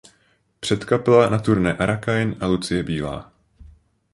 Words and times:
Předkapela 0.59 1.29
na 1.29 1.39
turné 1.39 1.73
Arakain 1.73 2.35
a 2.41 2.47
Lucie 2.47 2.83
Bílá. 2.83 3.31